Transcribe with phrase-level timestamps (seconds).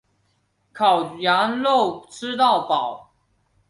[0.73, 3.11] 烤羊肉吃到饱